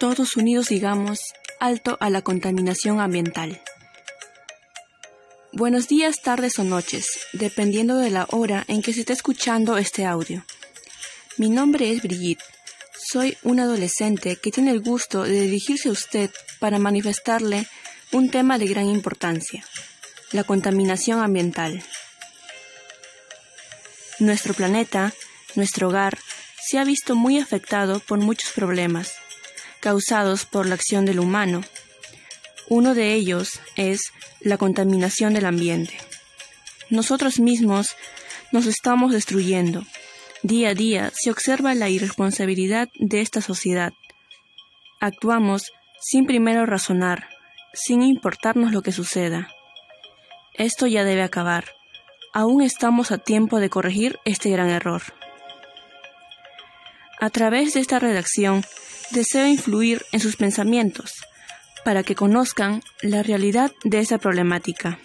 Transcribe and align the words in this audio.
Todos 0.00 0.38
unidos 0.38 0.70
digamos 0.70 1.20
alto 1.58 1.98
a 2.00 2.08
la 2.08 2.22
contaminación 2.22 3.00
ambiental. 3.00 3.60
Buenos 5.52 5.88
días, 5.88 6.22
tardes 6.22 6.58
o 6.58 6.64
noches, 6.64 7.06
dependiendo 7.34 7.98
de 7.98 8.08
la 8.08 8.26
hora 8.30 8.64
en 8.66 8.80
que 8.80 8.94
se 8.94 9.00
esté 9.00 9.12
escuchando 9.12 9.76
este 9.76 10.06
audio. 10.06 10.42
Mi 11.36 11.50
nombre 11.50 11.92
es 11.92 12.00
Brigitte. 12.00 12.42
Soy 13.12 13.36
un 13.42 13.60
adolescente 13.60 14.36
que 14.36 14.50
tiene 14.50 14.70
el 14.70 14.80
gusto 14.80 15.24
de 15.24 15.38
dirigirse 15.42 15.90
a 15.90 15.92
usted 15.92 16.30
para 16.60 16.78
manifestarle 16.78 17.66
un 18.10 18.30
tema 18.30 18.56
de 18.56 18.68
gran 18.68 18.86
importancia, 18.86 19.66
la 20.32 20.44
contaminación 20.44 21.20
ambiental. 21.20 21.84
Nuestro 24.18 24.54
planeta, 24.54 25.12
nuestro 25.56 25.88
hogar, 25.88 26.16
se 26.58 26.78
ha 26.78 26.84
visto 26.84 27.16
muy 27.16 27.38
afectado 27.38 28.00
por 28.00 28.18
muchos 28.18 28.52
problemas 28.52 29.12
causados 29.80 30.46
por 30.46 30.66
la 30.66 30.74
acción 30.74 31.04
del 31.04 31.18
humano. 31.18 31.62
Uno 32.68 32.94
de 32.94 33.14
ellos 33.14 33.60
es 33.76 34.12
la 34.40 34.58
contaminación 34.58 35.34
del 35.34 35.46
ambiente. 35.46 35.98
Nosotros 36.88 37.40
mismos 37.40 37.96
nos 38.52 38.66
estamos 38.66 39.12
destruyendo. 39.12 39.84
Día 40.42 40.70
a 40.70 40.74
día 40.74 41.12
se 41.14 41.30
observa 41.30 41.74
la 41.74 41.88
irresponsabilidad 41.88 42.88
de 42.98 43.20
esta 43.20 43.40
sociedad. 43.40 43.92
Actuamos 45.00 45.72
sin 46.00 46.26
primero 46.26 46.66
razonar, 46.66 47.28
sin 47.72 48.02
importarnos 48.02 48.72
lo 48.72 48.82
que 48.82 48.92
suceda. 48.92 49.48
Esto 50.54 50.86
ya 50.86 51.04
debe 51.04 51.22
acabar. 51.22 51.64
Aún 52.32 52.62
estamos 52.62 53.10
a 53.10 53.18
tiempo 53.18 53.60
de 53.60 53.70
corregir 53.70 54.18
este 54.24 54.50
gran 54.50 54.70
error. 54.70 55.02
A 57.20 57.30
través 57.30 57.74
de 57.74 57.80
esta 57.80 57.98
redacción 57.98 58.64
deseo 59.10 59.46
influir 59.46 60.04
en 60.12 60.20
sus 60.20 60.36
pensamientos 60.36 61.12
para 61.84 62.02
que 62.02 62.14
conozcan 62.14 62.82
la 63.02 63.22
realidad 63.22 63.72
de 63.84 64.00
esa 64.00 64.18
problemática. 64.18 64.98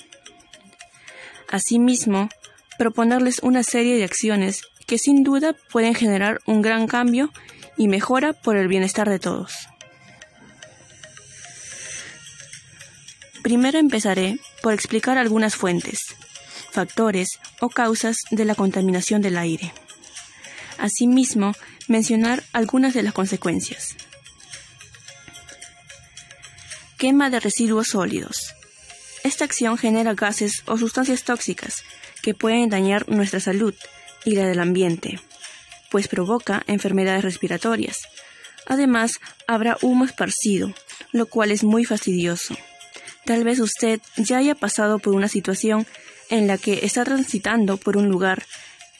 Asimismo, 1.50 2.30
proponerles 2.78 3.39
una 3.39 3.64
serie 3.64 3.98
de 3.98 4.03
acciones 4.03 4.61
que 4.86 4.98
sin 4.98 5.23
duda 5.23 5.56
pueden 5.72 5.95
generar 5.95 6.42
un 6.45 6.61
gran 6.61 6.88
cambio 6.88 7.31
y 7.78 7.88
mejora 7.88 8.33
por 8.33 8.58
el 8.58 8.67
bienestar 8.67 9.09
de 9.09 9.20
todos. 9.20 9.67
Primero 13.42 13.78
empezaré 13.78 14.39
por 14.61 14.73
explicar 14.73 15.17
algunas 15.17 15.56
fuentes, 15.56 16.16
factores 16.72 17.39
o 17.61 17.70
causas 17.70 18.17
de 18.31 18.44
la 18.44 18.56
contaminación 18.56 19.22
del 19.22 19.38
aire. 19.38 19.72
Asimismo, 20.78 21.54
mencionar 21.88 22.44
algunas 22.54 22.94
de 22.94 23.04
las 23.04 23.14
consecuencias. 23.14 23.95
Quema 26.98 27.30
de 27.30 27.40
residuos 27.40 27.88
sólidos. 27.88 28.54
Esta 29.23 29.45
acción 29.45 29.78
genera 29.78 30.14
gases 30.14 30.64
o 30.66 30.78
sustancias 30.78 31.23
tóxicas 31.23 31.84
que 32.22 32.34
pueden 32.34 32.70
dañar 32.70 33.09
nuestra 33.09 33.40
salud 33.40 33.73
y 34.23 34.36
la 34.36 34.48
del 34.48 34.59
ambiente, 34.59 35.20
pues 35.92 36.08
provoca 36.08 36.64
enfermedades 36.67 37.23
respiratorias. 37.23 37.98
Además, 38.66 39.20
habrá 39.48 39.78
humo 39.82 40.06
esparcido, 40.06 40.73
lo 41.12 41.28
cual 41.28 41.52
es 41.52 41.64
muy 41.64 41.86
fastidioso. 41.86 42.56
Tal 43.26 43.44
vez 43.44 43.60
usted 43.60 44.00
ya 44.17 44.38
haya 44.38 44.56
pasado 44.56 45.00
por 45.00 45.16
una 45.16 45.28
situación 45.28 45.86
en 46.30 46.48
la 46.48 46.58
que 46.58 46.86
está 46.86 47.04
transitando 47.04 47.78
por 47.78 47.98
un 47.98 48.08
lugar 48.08 48.45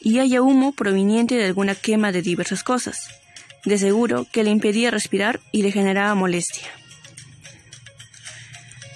y 0.06 0.20
haya 0.20 0.40
humo 0.40 0.70
proveniente 0.70 1.34
de 1.34 1.46
alguna 1.46 1.74
quema 1.74 2.12
de 2.12 2.22
diversas 2.22 2.62
cosas. 2.62 3.08
De 3.64 3.76
seguro 3.76 4.24
que 4.30 4.44
le 4.44 4.50
impedía 4.50 4.92
respirar 4.92 5.40
y 5.50 5.62
le 5.62 5.72
generaba 5.72 6.14
molestia. 6.14 6.68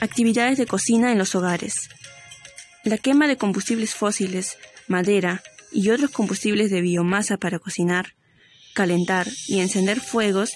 Actividades 0.01 0.57
de 0.57 0.67
cocina 0.67 1.11
en 1.11 1.19
los 1.19 1.35
hogares. 1.35 1.89
La 2.85 2.97
quema 2.97 3.27
de 3.27 3.37
combustibles 3.37 3.93
fósiles, 3.93 4.57
madera 4.87 5.43
y 5.73 5.91
otros 5.91 6.13
combustibles 6.13 6.71
de 6.71 6.81
biomasa 6.81 7.39
para 7.39 7.59
cocinar, 7.59 8.15
calentar 8.73 9.27
y 9.49 9.59
encender 9.59 9.99
fuegos 9.99 10.53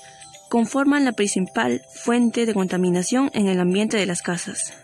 conforman 0.51 1.05
la 1.05 1.15
principal 1.15 1.83
fuente 1.97 2.47
de 2.47 2.55
contaminación 2.55 3.29
en 3.35 3.49
el 3.49 3.59
ambiente 3.59 3.97
de 3.97 4.07
las 4.07 4.23
casas. 4.23 4.84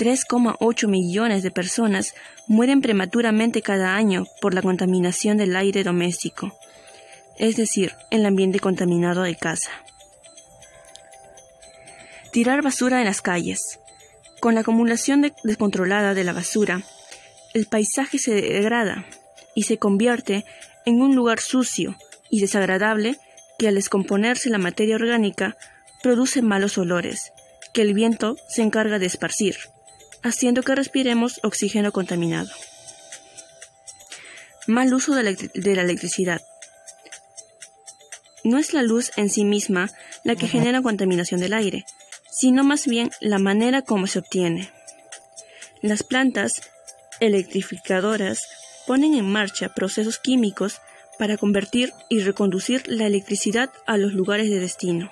3,8 0.00 0.88
millones 0.88 1.42
de 1.42 1.50
personas 1.50 2.14
mueren 2.46 2.80
prematuramente 2.80 3.60
cada 3.60 3.96
año 3.96 4.24
por 4.40 4.54
la 4.54 4.62
contaminación 4.62 5.36
del 5.36 5.54
aire 5.54 5.84
doméstico, 5.84 6.56
es 7.38 7.56
decir, 7.56 7.92
el 8.10 8.24
ambiente 8.24 8.60
contaminado 8.60 9.24
de 9.24 9.36
casa. 9.36 9.70
Tirar 12.32 12.62
basura 12.62 13.00
en 13.00 13.04
las 13.04 13.20
calles. 13.20 13.78
Con 14.40 14.54
la 14.54 14.62
acumulación 14.62 15.34
descontrolada 15.44 16.14
de 16.14 16.24
la 16.24 16.32
basura, 16.32 16.80
el 17.52 17.66
paisaje 17.66 18.18
se 18.18 18.32
degrada 18.32 19.04
y 19.54 19.64
se 19.64 19.76
convierte 19.76 20.46
en 20.86 21.02
un 21.02 21.14
lugar 21.14 21.40
sucio 21.40 21.94
y 22.30 22.40
desagradable 22.40 23.18
que 23.58 23.68
al 23.68 23.74
descomponerse 23.74 24.48
la 24.48 24.56
materia 24.56 24.94
orgánica 24.94 25.58
produce 26.02 26.40
malos 26.40 26.78
olores, 26.78 27.34
que 27.74 27.82
el 27.82 27.92
viento 27.92 28.36
se 28.48 28.62
encarga 28.62 28.98
de 28.98 29.04
esparcir 29.04 29.56
haciendo 30.22 30.62
que 30.62 30.74
respiremos 30.74 31.40
oxígeno 31.42 31.92
contaminado. 31.92 32.50
Mal 34.66 34.92
uso 34.92 35.14
de 35.14 35.22
la, 35.22 35.82
electricidad. 35.82 36.42
No 38.44 38.58
es 38.58 38.72
la 38.72 38.82
luz 38.82 39.10
en 39.16 39.30
sí 39.30 39.44
misma 39.44 39.90
la 40.22 40.36
que 40.36 40.48
genera 40.48 40.82
contaminación 40.82 41.40
del 41.40 41.54
aire, 41.54 41.84
sino 42.30 42.62
más 42.62 42.86
bien 42.86 43.10
la 43.20 43.38
manera 43.38 43.82
como 43.82 44.06
se 44.06 44.18
obtiene. 44.18 44.70
Las 45.82 46.02
plantas 46.02 46.52
electrificadoras 47.20 48.40
ponen 48.86 49.14
en 49.14 49.30
marcha 49.30 49.74
procesos 49.74 50.18
químicos 50.18 50.80
para 51.18 51.36
convertir 51.36 51.92
y 52.08 52.20
reconducir 52.20 52.82
la 52.86 53.06
electricidad 53.06 53.70
a 53.86 53.96
los 53.96 54.12
lugares 54.12 54.48
de 54.50 54.58
destino. 54.58 55.10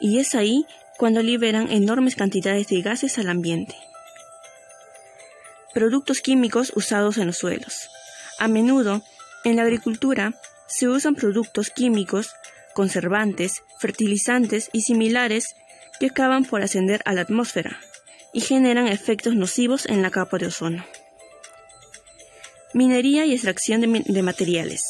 Y 0.00 0.18
es 0.18 0.34
ahí 0.34 0.66
cuando 0.98 1.22
liberan 1.22 1.70
enormes 1.70 2.16
cantidades 2.16 2.68
de 2.68 2.82
gases 2.82 3.18
al 3.18 3.28
ambiente. 3.28 3.74
Productos 5.74 6.20
químicos 6.20 6.72
usados 6.74 7.18
en 7.18 7.26
los 7.26 7.38
suelos. 7.38 7.88
A 8.38 8.48
menudo, 8.48 9.02
en 9.44 9.56
la 9.56 9.62
agricultura, 9.62 10.34
se 10.66 10.88
usan 10.88 11.14
productos 11.14 11.70
químicos, 11.70 12.34
conservantes, 12.74 13.62
fertilizantes 13.78 14.68
y 14.72 14.82
similares 14.82 15.54
que 15.98 16.06
acaban 16.06 16.44
por 16.44 16.62
ascender 16.62 17.02
a 17.04 17.12
la 17.12 17.22
atmósfera 17.22 17.78
y 18.32 18.40
generan 18.40 18.88
efectos 18.88 19.34
nocivos 19.34 19.86
en 19.86 20.02
la 20.02 20.10
capa 20.10 20.38
de 20.38 20.46
ozono. 20.46 20.84
Minería 22.74 23.26
y 23.26 23.34
extracción 23.34 23.80
de, 23.82 24.02
de, 24.06 24.22
materiales. 24.22 24.82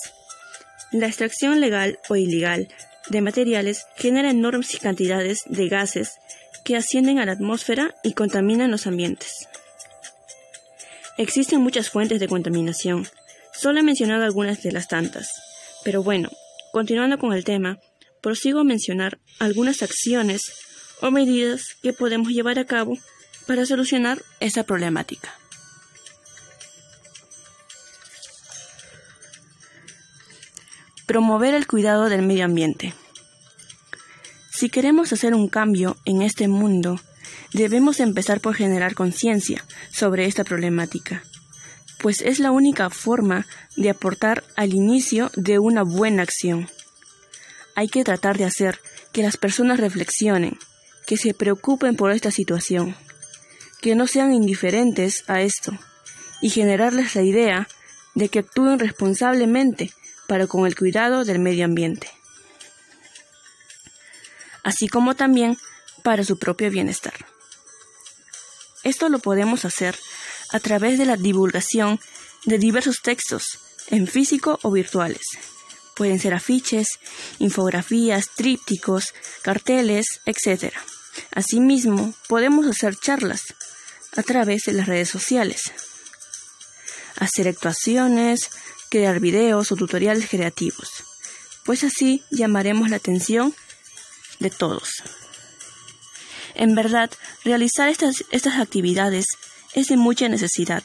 La 0.93 1.09
extracción 1.09 1.60
legal 1.60 1.99
o 2.09 2.16
ilegal 2.16 2.69
de 3.09 3.20
materiales 3.20 3.87
genera 3.97 4.31
enormes 4.31 4.78
cantidades 4.81 5.41
de 5.47 5.69
gases 5.69 6.12
que 6.64 6.76
ascienden 6.76 7.19
a 7.19 7.26
la 7.26 7.32
atmósfera 7.32 7.94
y 8.04 8.12
contaminan 8.12 8.70
los 8.70 8.87
ambientes. 8.87 9.49
Existen 11.19 11.61
muchas 11.61 11.91
fuentes 11.91 12.21
de 12.21 12.28
contaminación. 12.28 13.06
Solo 13.55 13.81
he 13.81 13.83
mencionado 13.83 14.25
algunas 14.25 14.62
de 14.62 14.73
las 14.73 14.89
tantas. 14.89 15.28
Pero 15.84 16.03
bueno, 16.03 16.31
continuando 16.73 17.19
con 17.19 17.33
el 17.33 17.45
tema, 17.45 17.78
prosigo 18.23 18.61
a 18.61 18.65
mencionar 18.65 19.19
algunas 19.39 19.83
acciones 19.83 20.53
o 21.03 21.11
medidas 21.11 21.75
que 21.83 21.93
podemos 21.93 22.28
llevar 22.28 22.59
a 22.59 22.65
cabo 22.65 22.97
para 23.47 23.67
solucionar 23.67 24.23
esta 24.41 24.62
problemática. 24.62 25.35
Promover 31.06 31.55
el 31.55 31.67
cuidado 31.67 32.09
del 32.09 32.23
medio 32.23 32.44
ambiente. 32.44 32.94
Si 34.50 34.70
queremos 34.70 35.12
hacer 35.12 35.35
un 35.35 35.49
cambio 35.49 35.97
en 36.05 36.23
este 36.23 36.49
mundo, 36.49 37.00
Debemos 37.52 38.00
empezar 38.00 38.40
por 38.40 38.55
generar 38.55 38.94
conciencia 38.94 39.64
sobre 39.90 40.26
esta 40.26 40.44
problemática, 40.44 41.23
pues 41.99 42.20
es 42.20 42.38
la 42.38 42.50
única 42.50 42.90
forma 42.90 43.46
de 43.76 43.90
aportar 43.90 44.43
al 44.56 44.75
inicio 44.75 45.31
de 45.37 45.58
una 45.58 45.82
buena 45.82 46.23
acción. 46.23 46.69
Hay 47.75 47.88
que 47.88 48.05
tratar 48.05 48.38
de 48.38 48.44
hacer 48.44 48.81
que 49.12 49.23
las 49.23 49.37
personas 49.37 49.79
reflexionen, 49.79 50.58
que 51.06 51.17
se 51.17 51.34
preocupen 51.34 51.96
por 51.96 52.11
esta 52.11 52.31
situación, 52.31 52.96
que 53.81 53.94
no 53.94 54.06
sean 54.06 54.32
indiferentes 54.32 55.25
a 55.28 55.43
esto, 55.43 55.78
y 56.40 56.50
generarles 56.50 57.14
la 57.14 57.23
idea 57.23 57.69
de 58.14 58.28
que 58.28 58.40
actúen 58.40 58.78
responsablemente 58.78 59.93
para 60.26 60.46
con 60.46 60.67
el 60.67 60.76
cuidado 60.76 61.25
del 61.25 61.38
medio 61.38 61.64
ambiente, 61.64 62.08
así 64.62 64.88
como 64.88 65.14
también 65.14 65.56
para 66.02 66.25
su 66.25 66.38
propio 66.38 66.70
bienestar. 66.70 67.14
Esto 68.84 69.08
lo 69.08 69.19
podemos 69.19 69.64
hacer 69.64 69.96
a 70.50 70.60
través 70.60 70.99
de 70.99 71.06
la 71.06 71.16
divulgación 71.16 72.00
de 72.44 72.58
diversos 72.58 73.00
textos, 73.02 73.58
en 73.88 74.06
físico 74.06 74.58
o 74.62 74.70
virtuales, 74.70 75.22
Pueden 75.94 76.19
ser 76.19 76.34
afiches, 76.34 76.99
infografías, 77.38 78.31
trípticos, 78.34 79.12
carteles, 79.43 80.20
etc. 80.25 80.75
Asimismo, 81.34 82.14
podemos 82.28 82.66
hacer 82.66 82.96
charlas 82.96 83.43
a 84.16 84.22
través 84.22 84.64
de 84.64 84.72
las 84.72 84.87
redes 84.87 85.10
sociales, 85.10 85.72
hacer 87.16 87.49
actuaciones, 87.49 88.50
crear 88.90 89.20
videos 89.20 89.70
o 89.70 89.76
tutoriales 89.76 90.28
creativos, 90.28 90.88
pues 91.64 91.84
así 91.84 92.25
llamaremos 92.31 92.90
la 92.90 92.96
atención 92.96 93.54
de 94.38 94.50
todos. 94.50 95.02
En 96.54 96.75
verdad, 96.75 97.10
realizar 97.44 97.88
estas, 97.88 98.25
estas 98.31 98.58
actividades 98.58 99.26
es 99.75 99.88
de 99.88 99.96
mucha 99.96 100.28
necesidad, 100.28 100.82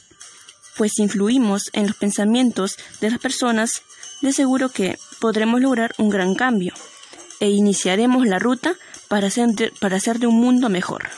pues 0.77 0.99
influimos 0.99 1.69
en 1.73 1.87
los 1.87 1.95
pensamientos 1.95 2.77
de 3.01 3.09
las 3.11 3.19
personas, 3.19 3.81
de 4.21 4.31
seguro 4.31 4.69
que 4.69 4.97
podremos 5.19 5.61
lograr 5.61 5.93
un 5.97 6.09
gran 6.09 6.35
cambio 6.35 6.73
e 7.39 7.49
iniciaremos 7.49 8.25
la 8.25 8.39
ruta 8.39 8.75
para 9.07 9.27
hacer 9.27 9.73
para 9.79 9.97
hacer 9.97 10.19
de 10.19 10.27
un 10.27 10.39
mundo 10.39 10.69
mejor. 10.69 11.09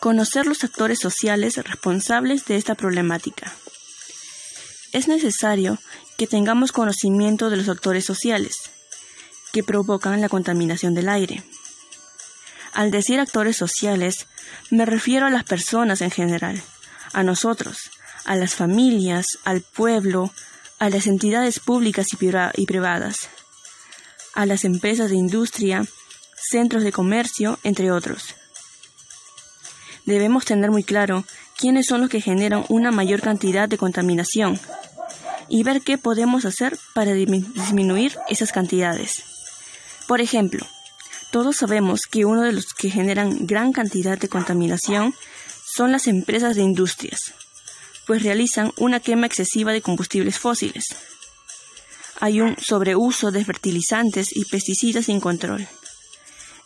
Conocer 0.00 0.46
los 0.46 0.62
actores 0.64 1.00
sociales 1.00 1.56
responsables 1.56 2.46
de 2.46 2.56
esta 2.56 2.74
problemática. 2.74 3.52
Es 4.92 5.08
necesario 5.08 5.78
que 6.16 6.26
tengamos 6.26 6.72
conocimiento 6.72 7.50
de 7.50 7.56
los 7.56 7.68
actores 7.68 8.04
sociales 8.04 8.70
que 9.52 9.62
provocan 9.62 10.20
la 10.20 10.28
contaminación 10.28 10.94
del 10.94 11.08
aire. 11.08 11.42
Al 12.72 12.90
decir 12.90 13.20
actores 13.20 13.56
sociales, 13.56 14.26
me 14.70 14.84
refiero 14.84 15.26
a 15.26 15.30
las 15.30 15.44
personas 15.44 16.00
en 16.00 16.10
general, 16.10 16.62
a 17.12 17.22
nosotros, 17.22 17.90
a 18.24 18.36
las 18.36 18.54
familias, 18.54 19.26
al 19.44 19.62
pueblo, 19.62 20.30
a 20.78 20.90
las 20.90 21.06
entidades 21.06 21.60
públicas 21.60 22.06
y 22.12 22.66
privadas, 22.66 23.28
a 24.34 24.46
las 24.46 24.64
empresas 24.64 25.10
de 25.10 25.16
industria, 25.16 25.84
centros 26.50 26.84
de 26.84 26.92
comercio, 26.92 27.58
entre 27.64 27.90
otros. 27.90 28.34
Debemos 30.04 30.44
tener 30.44 30.70
muy 30.70 30.84
claro 30.84 31.24
quiénes 31.56 31.86
son 31.86 32.00
los 32.00 32.10
que 32.10 32.20
generan 32.20 32.64
una 32.68 32.90
mayor 32.90 33.20
cantidad 33.20 33.68
de 33.68 33.78
contaminación 33.78 34.60
y 35.48 35.64
ver 35.64 35.82
qué 35.82 35.98
podemos 35.98 36.44
hacer 36.44 36.78
para 36.94 37.12
disminuir 37.12 38.16
esas 38.28 38.52
cantidades. 38.52 39.37
Por 40.08 40.22
ejemplo, 40.22 40.66
todos 41.30 41.56
sabemos 41.56 42.06
que 42.10 42.24
uno 42.24 42.40
de 42.40 42.52
los 42.52 42.68
que 42.72 42.88
generan 42.88 43.46
gran 43.46 43.72
cantidad 43.72 44.16
de 44.16 44.30
contaminación 44.30 45.14
son 45.66 45.92
las 45.92 46.06
empresas 46.06 46.56
de 46.56 46.62
industrias, 46.62 47.34
pues 48.06 48.22
realizan 48.22 48.72
una 48.78 49.00
quema 49.00 49.26
excesiva 49.26 49.70
de 49.70 49.82
combustibles 49.82 50.38
fósiles. 50.38 50.86
Hay 52.20 52.40
un 52.40 52.56
sobreuso 52.56 53.30
de 53.30 53.44
fertilizantes 53.44 54.34
y 54.34 54.46
pesticidas 54.46 55.04
sin 55.04 55.20
control. 55.20 55.68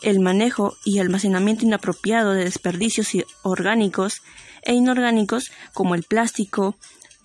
El 0.02 0.20
manejo 0.20 0.76
y 0.84 1.00
almacenamiento 1.00 1.64
inapropiado 1.64 2.34
de 2.34 2.44
desperdicios 2.44 3.08
orgánicos 3.42 4.22
e 4.62 4.72
inorgánicos 4.72 5.50
como 5.72 5.96
el 5.96 6.04
plástico, 6.04 6.76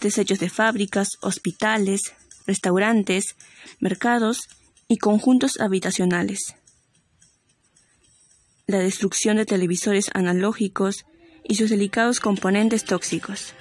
desechos 0.02 0.40
de 0.40 0.50
fábricas, 0.50 1.10
hospitales, 1.22 2.02
restaurantes, 2.48 3.36
mercados 3.80 4.48
y 4.88 4.98
conjuntos 4.98 5.60
habitacionales. 5.60 6.56
La 8.68 8.80
destrucción 8.80 9.38
de 9.38 9.45
televisores 9.45 10.10
analógicos 10.13 11.06
y 11.44 11.56
sus 11.56 11.69
delicados 11.69 12.19
componentes 12.19 12.86
tóxicos. 12.86 13.54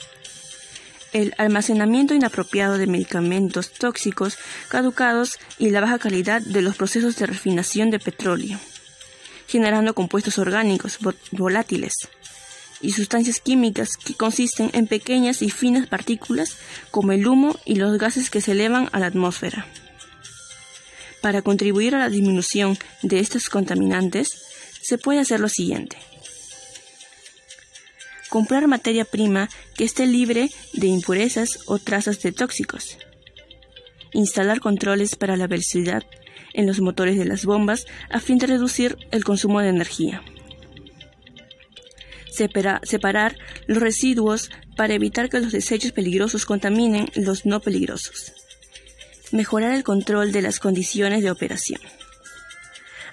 El 1.12 1.34
almacenamiento 1.38 2.14
inapropiado 2.14 2.78
de 2.78 2.86
medicamentos 2.86 3.72
tóxicos 3.72 4.38
caducados 4.68 5.38
y 5.58 5.70
la 5.70 5.80
baja 5.80 5.98
calidad 5.98 6.42
de 6.42 6.62
los 6.62 6.76
procesos 6.76 7.16
de 7.16 7.26
refinación 7.26 7.90
de 7.90 7.98
petróleo, 7.98 8.58
generando 9.48 9.94
compuestos 9.94 10.38
orgánicos 10.38 10.98
volátiles 11.32 11.94
y 12.80 12.92
sustancias 12.92 13.40
químicas 13.40 13.96
que 13.96 14.14
consisten 14.14 14.70
en 14.74 14.86
pequeñas 14.86 15.42
y 15.42 15.50
finas 15.50 15.86
partículas 15.86 16.56
como 16.90 17.12
el 17.12 17.26
humo 17.26 17.58
y 17.64 17.76
los 17.76 17.98
gases 17.98 18.30
que 18.30 18.40
se 18.40 18.52
elevan 18.52 18.88
a 18.92 19.00
la 19.00 19.06
atmósfera. 19.06 19.66
Para 21.26 21.42
contribuir 21.42 21.92
a 21.96 21.98
la 21.98 22.08
disminución 22.08 22.78
de 23.02 23.18
estos 23.18 23.48
contaminantes, 23.48 24.44
se 24.80 24.96
puede 24.96 25.18
hacer 25.18 25.40
lo 25.40 25.48
siguiente. 25.48 25.96
Comprar 28.28 28.68
materia 28.68 29.04
prima 29.04 29.48
que 29.74 29.82
esté 29.82 30.06
libre 30.06 30.50
de 30.72 30.86
impurezas 30.86 31.58
o 31.66 31.80
trazas 31.80 32.22
de 32.22 32.30
tóxicos. 32.30 32.96
Instalar 34.12 34.60
controles 34.60 35.16
para 35.16 35.36
la 35.36 35.48
velocidad 35.48 36.04
en 36.54 36.64
los 36.64 36.78
motores 36.80 37.18
de 37.18 37.24
las 37.24 37.44
bombas 37.44 37.86
a 38.08 38.20
fin 38.20 38.38
de 38.38 38.46
reducir 38.46 38.96
el 39.10 39.24
consumo 39.24 39.60
de 39.60 39.70
energía. 39.70 40.22
separar 42.30 43.36
los 43.66 43.82
residuos 43.82 44.52
para 44.76 44.94
evitar 44.94 45.28
que 45.28 45.40
los 45.40 45.50
desechos 45.50 45.90
peligrosos 45.90 46.46
contaminen 46.46 47.10
los 47.16 47.46
no 47.46 47.58
peligrosos 47.58 48.35
mejorar 49.36 49.72
el 49.72 49.84
control 49.84 50.32
de 50.32 50.42
las 50.42 50.58
condiciones 50.58 51.22
de 51.22 51.30
operación. 51.30 51.80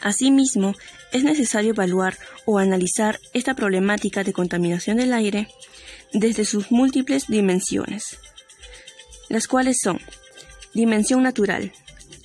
Asimismo, 0.02 0.74
es 1.12 1.24
necesario 1.24 1.72
evaluar 1.72 2.18
o 2.46 2.58
analizar 2.58 3.20
esta 3.34 3.54
problemática 3.54 4.24
de 4.24 4.34
contaminación 4.34 4.98
del 4.98 5.14
aire 5.14 5.48
desde 6.12 6.46
sus 6.46 6.72
múltiples 6.72 7.28
dimensiones, 7.28 8.18
las 9.30 9.48
cuales 9.48 9.78
son 9.82 10.00
dimensión 10.74 11.24
natural, 11.24 11.72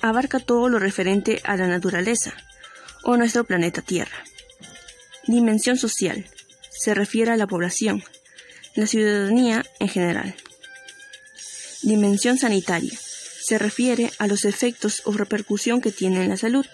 abarca 0.01 0.39
todo 0.39 0.69
lo 0.69 0.79
referente 0.79 1.41
a 1.43 1.55
la 1.55 1.67
naturaleza 1.67 2.33
o 3.03 3.15
nuestro 3.17 3.43
planeta 3.43 3.81
Tierra. 3.81 4.23
Dimensión 5.27 5.77
social, 5.77 6.25
se 6.71 6.93
refiere 6.93 7.31
a 7.31 7.37
la 7.37 7.47
población, 7.47 8.03
la 8.75 8.87
ciudadanía 8.87 9.65
en 9.79 9.89
general. 9.89 10.35
Dimensión 11.81 12.37
sanitaria, 12.37 12.97
se 13.49 13.57
refiere 13.57 14.11
a 14.19 14.27
los 14.27 14.45
efectos 14.45 15.01
o 15.05 15.11
repercusión 15.11 15.81
que 15.81 15.91
tiene 15.91 16.21
en 16.21 16.29
la 16.29 16.37
salud. 16.37 16.67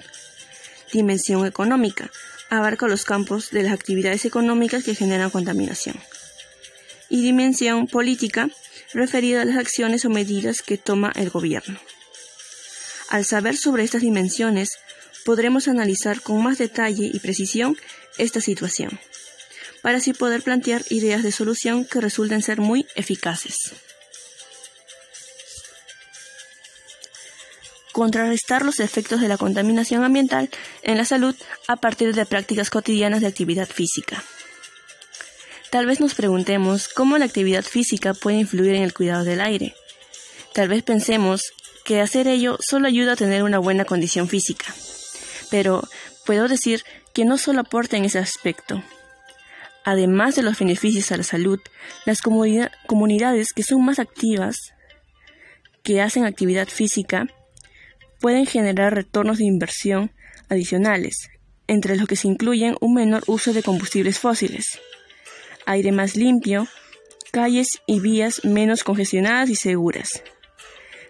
Dimensión 0.92 1.45
económica 1.45 2.12
abarca 2.50 2.89
los 2.89 3.06
campos 3.06 3.50
de 3.51 3.63
las 3.63 3.72
actividades 3.72 4.25
económicas 4.25 4.84
que 4.84 4.94
generan 4.94 5.29
contaminación. 5.29 5.96
Y 7.08 7.24
dimensión 7.24 7.88
política 7.88 8.50
referida 8.94 9.41
a 9.41 9.46
las 9.46 9.55
acciones 9.55 10.03
o 10.03 10.10
medidas 10.10 10.62
que 10.62 10.77
toma 10.77 11.13
el 11.15 11.29
gobierno. 11.29 11.79
Al 13.08 13.24
saber 13.24 13.55
sobre 13.55 13.86
estas 13.86 14.01
dimensiones, 14.01 14.72
podremos 15.24 15.70
analizar 15.70 16.20
con 16.20 16.44
más 16.44 16.58
detalle 16.58 17.10
y 17.13 17.20
precisión 17.20 17.77
esta 18.17 18.41
situación, 18.41 19.00
para 19.82 20.00
así 20.00 20.12
poder 20.12 20.41
plantear 20.41 20.84
ideas 20.89 21.24
de 21.24 21.32
solución 21.32 21.86
que 21.86 22.01
resulten 22.01 22.41
ser 22.41 22.60
muy 22.60 22.86
eficaces. 22.96 23.72
Contrarrestar 27.96 28.66
los 28.66 28.82
efectos 28.82 29.22
de 29.22 29.30
la 29.30 29.38
contaminación 29.38 30.04
ambiental 30.04 30.50
en 30.84 30.98
la 30.98 31.06
salud 31.06 31.34
a 31.66 31.78
partir 31.78 32.14
de 32.14 32.25
prácticas 32.25 32.70
cotidianas 32.70 33.22
de 33.22 33.28
actividad 33.28 33.70
física. 33.70 34.22
Tal 35.70 35.86
vez 35.86 36.02
nos 36.02 36.14
preguntemos 36.14 36.90
cómo 36.90 37.18
la 37.18 37.24
actividad 37.24 37.64
física 37.64 38.14
puede 38.14 38.36
influir 38.36 38.75
en 38.75 38.84
el 38.84 38.94
cuidado 38.94 39.24
del 39.24 39.40
aire. 39.40 39.75
Tal 40.54 40.68
vez 40.68 40.84
pensemos 40.84 41.54
que 41.86 42.02
hacer 42.02 42.28
ello 42.28 42.58
solo 42.60 42.90
ayuda 42.90 43.14
a 43.14 43.16
tener 43.16 43.44
una 43.44 43.60
buena 43.60 43.86
condición 43.86 44.28
física. 44.28 44.75
Pero 45.50 45.88
puedo 46.25 46.50
decir 46.50 46.84
que 47.14 47.24
no 47.24 47.38
solo 47.38 47.62
aporta 47.62 47.96
en 47.96 48.04
ese 48.04 48.20
aspecto. 48.20 48.84
Además 49.86 50.36
de 50.36 50.44
los 50.44 50.60
beneficios 50.60 51.14
a 51.14 51.18
la 51.18 51.24
salud, 51.24 51.62
las 52.06 52.22
comunidades 52.22 53.54
que 53.54 53.64
son 53.64 53.86
más 53.86 54.00
activas, 54.00 54.74
que 55.82 56.02
hacen 56.02 56.25
actividad 56.25 56.68
física, 56.68 57.28
pueden 58.25 58.48
generar 58.48 58.96
retornos 58.96 59.38
de 59.38 59.46
inversión 59.46 60.10
adicionales, 60.50 61.29
entre 61.67 61.96
los 61.96 62.08
que 62.08 62.15
se 62.15 62.27
incluyen 62.27 62.75
un 62.82 62.96
menor 62.96 63.22
uso 63.27 63.53
de 63.53 63.62
combustibles 63.62 64.17
fósiles, 64.17 64.79
aire 65.67 65.91
más 65.91 66.15
limpio, 66.15 66.67
calles 67.32 67.67
y 67.86 68.00
vías 68.00 68.44
menos 68.44 68.84
congestionadas 68.84 69.51
y 69.51 69.55
seguras. 69.55 70.24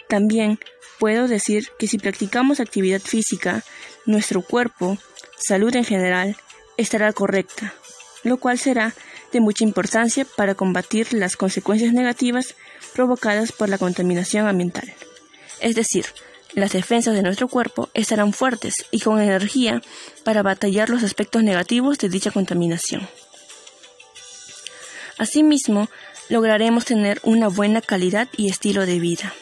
También 0.10 0.60
puedo 1.00 1.30
decir 1.30 1.70
que 1.80 1.88
si 1.88 1.98
practicamos 1.98 2.60
actividad 2.60 3.00
física, 3.00 3.64
nuestro 4.06 4.42
cuerpo, 4.42 4.98
salud 5.38 5.74
en 5.74 5.86
general, 5.86 6.36
estará 6.76 7.14
correcta, 7.14 7.74
lo 8.26 8.42
cual 8.42 8.60
será 8.60 8.94
de 9.32 9.40
mucha 9.40 9.64
importancia 9.64 10.28
para 10.36 10.56
combatir 10.56 11.14
las 11.14 11.38
consecuencias 11.38 11.94
negativas 11.94 12.56
provocadas 12.94 13.54
por 13.54 13.70
la 13.70 13.78
contaminación 13.78 14.48
ambiental. 14.48 14.94
Es 15.62 15.76
decir, 15.76 16.04
las 16.54 16.72
defensas 16.72 17.14
de 17.14 17.22
nuestro 17.22 17.48
cuerpo 17.48 17.90
estarán 17.94 18.34
fuertes 18.34 18.86
y 18.92 19.00
con 19.00 19.20
energía 19.20 19.82
para 20.24 20.44
batallar 20.44 20.90
los 20.90 21.04
aspectos 21.04 21.44
negativos 21.44 21.98
de 21.98 22.10
dicha 22.10 22.32
contaminación. 22.32 23.08
Asimismo, 25.18 25.90
lograremos 26.30 26.86
tener 26.86 27.20
una 27.24 27.48
buena 27.48 27.82
calidad 27.82 28.28
y 28.38 28.50
estilo 28.50 28.86
de 28.86 29.00
vida. 29.00 29.34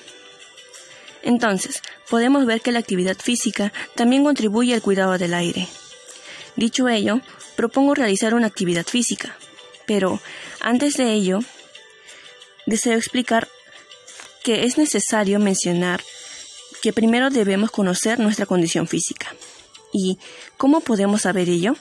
Entonces, 1.24 1.82
podemos 2.10 2.46
ver 2.46 2.62
que 2.62 2.72
la 2.72 2.80
actividad 2.80 3.18
física 3.18 3.72
también 3.96 4.24
contribuye 4.24 4.74
al 4.74 4.82
cuidado 4.82 5.18
del 5.18 5.34
aire. 5.34 5.68
Dicho 6.56 6.90
ello, 6.90 7.22
propongo 7.56 7.96
realizar 7.96 8.34
una 8.34 8.48
actividad 8.48 8.86
física, 8.86 9.36
pero 9.86 10.20
antes 10.60 10.98
de 10.98 11.14
ello, 11.14 11.40
deseo 12.66 12.98
explicar 12.98 13.48
que 14.44 14.66
es 14.66 14.78
necesario 14.78 15.40
mencionar 15.40 16.04
que 16.84 16.92
primero 16.92 17.30
debemos 17.30 17.72
conocer 17.72 18.20
nuestra 18.20 18.46
condición 18.46 18.88
física. 18.88 19.34
¿Y 19.94 20.20
cómo 20.58 20.82
podemos 20.82 21.22
saber 21.22 21.48
ello? 21.48 21.78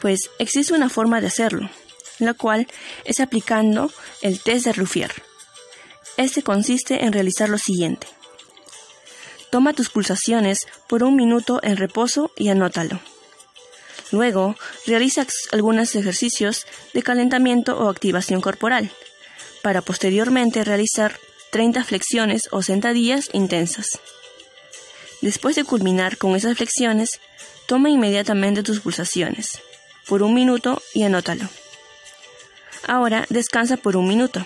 Pues 0.00 0.30
existe 0.38 0.72
una 0.72 0.88
forma 0.88 1.20
de 1.20 1.26
hacerlo, 1.26 1.68
la 2.20 2.32
cual 2.32 2.68
es 3.04 3.18
aplicando 3.18 3.90
el 4.22 4.38
test 4.40 4.66
de 4.66 4.72
Ruffier. 4.72 5.10
Este 6.16 6.44
consiste 6.44 7.04
en 7.04 7.12
realizar 7.12 7.48
lo 7.48 7.58
siguiente. 7.58 8.06
Toma 9.50 9.72
tus 9.72 9.90
pulsaciones 9.90 10.68
por 10.88 11.02
un 11.02 11.16
minuto 11.16 11.58
en 11.64 11.76
reposo 11.76 12.30
y 12.36 12.50
anótalo. 12.50 13.00
Luego, 14.12 14.54
realiza 14.86 15.26
algunos 15.50 15.92
ejercicios 15.96 16.66
de 16.92 17.02
calentamiento 17.02 17.76
o 17.80 17.88
activación 17.88 18.40
corporal, 18.40 18.92
para 19.60 19.82
posteriormente 19.82 20.62
realizar 20.62 21.18
30 21.54 21.84
flexiones 21.84 22.48
o 22.50 22.62
sentadillas 22.62 23.30
intensas. 23.32 24.00
Después 25.20 25.54
de 25.54 25.62
culminar 25.62 26.18
con 26.18 26.34
esas 26.34 26.56
flexiones, 26.56 27.20
toma 27.66 27.90
inmediatamente 27.90 28.64
tus 28.64 28.80
pulsaciones 28.80 29.60
por 30.08 30.24
un 30.24 30.34
minuto 30.34 30.82
y 30.94 31.04
anótalo. 31.04 31.48
Ahora 32.88 33.24
descansa 33.28 33.76
por 33.76 33.96
un 33.96 34.08
minuto. 34.08 34.44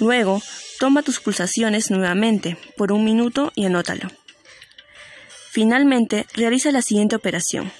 Luego, 0.00 0.40
toma 0.80 1.02
tus 1.02 1.20
pulsaciones 1.20 1.90
nuevamente 1.90 2.56
por 2.78 2.90
un 2.90 3.04
minuto 3.04 3.52
y 3.54 3.66
anótalo. 3.66 4.08
Finalmente, 5.50 6.24
realiza 6.32 6.72
la 6.72 6.80
siguiente 6.80 7.16
operación. 7.16 7.70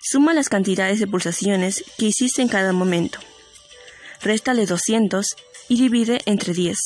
Suma 0.00 0.34
las 0.34 0.48
cantidades 0.48 1.00
de 1.00 1.08
pulsaciones 1.08 1.82
que 1.98 2.06
hiciste 2.06 2.42
en 2.42 2.48
cada 2.48 2.72
momento. 2.72 3.18
Réstale 4.22 4.66
200 4.66 5.26
y 5.68 5.80
divide 5.80 6.20
entre 6.26 6.54
10. 6.54 6.78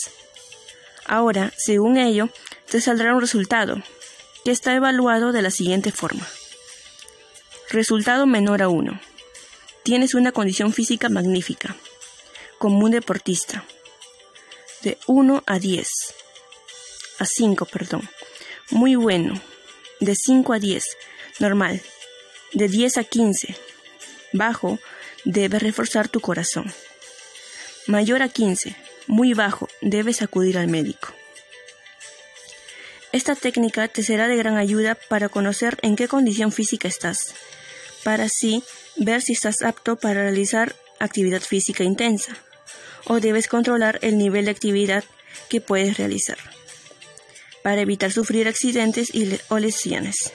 Ahora, 1.06 1.52
según 1.56 1.98
ello, 1.98 2.30
te 2.70 2.80
saldrá 2.80 3.14
un 3.14 3.20
resultado, 3.20 3.82
que 4.44 4.50
está 4.50 4.74
evaluado 4.74 5.32
de 5.32 5.42
la 5.42 5.50
siguiente 5.50 5.92
forma. 5.92 6.26
Resultado 7.68 8.26
menor 8.26 8.62
a 8.62 8.68
1. 8.68 9.00
Tienes 9.82 10.14
una 10.14 10.32
condición 10.32 10.72
física 10.72 11.08
magnífica, 11.08 11.76
como 12.58 12.84
un 12.84 12.90
deportista. 12.90 13.64
De 14.82 14.98
1 15.06 15.42
a 15.46 15.58
10. 15.58 15.88
A 17.18 17.26
5, 17.26 17.66
perdón. 17.66 18.08
Muy 18.70 18.94
bueno. 18.94 19.40
De 20.00 20.14
5 20.14 20.52
a 20.52 20.58
10. 20.58 20.84
Normal. 21.38 21.82
De 22.52 22.68
10 22.68 22.98
a 22.98 23.04
15. 23.04 23.56
Bajo. 24.32 24.78
Debes 25.24 25.62
reforzar 25.62 26.08
tu 26.08 26.20
corazón. 26.20 26.72
Mayor 27.86 28.22
a 28.22 28.28
15. 28.28 28.74
Muy 29.06 29.34
bajo. 29.34 29.68
Debes 29.80 30.22
acudir 30.22 30.58
al 30.58 30.68
médico. 30.68 31.14
Esta 33.12 33.34
técnica 33.34 33.86
te 33.88 34.02
será 34.02 34.26
de 34.28 34.36
gran 34.36 34.56
ayuda 34.56 34.96
para 35.08 35.28
conocer 35.28 35.78
en 35.82 35.96
qué 35.96 36.08
condición 36.08 36.52
física 36.52 36.88
estás, 36.88 37.34
para 38.02 38.24
así 38.24 38.62
ver 38.96 39.22
si 39.22 39.32
estás 39.32 39.62
apto 39.62 39.96
para 39.96 40.22
realizar 40.22 40.74
actividad 40.98 41.40
física 41.40 41.84
intensa 41.84 42.36
o 43.04 43.20
debes 43.20 43.48
controlar 43.48 43.98
el 44.02 44.18
nivel 44.18 44.46
de 44.46 44.50
actividad 44.50 45.04
que 45.48 45.60
puedes 45.60 45.96
realizar 45.96 46.38
para 47.62 47.80
evitar 47.80 48.12
sufrir 48.12 48.46
accidentes 48.46 49.12
y 49.12 49.40
o 49.48 49.58
lesiones. 49.58 50.32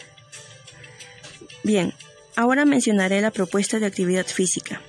Bien, 1.63 1.93
ahora 2.35 2.65
mencionaré 2.65 3.21
la 3.21 3.31
propuesta 3.31 3.79
de 3.79 3.85
actividad 3.85 4.25
física, 4.25 4.81